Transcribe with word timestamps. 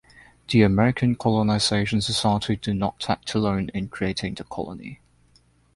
The 0.47 0.63
American 0.63 1.13
Colonization 1.13 2.01
Society 2.01 2.55
did 2.55 2.75
not 2.77 3.05
act 3.07 3.35
alone 3.35 3.69
in 3.75 3.87
creating 3.89 4.33
the 4.33 4.43
colony. 4.45 4.99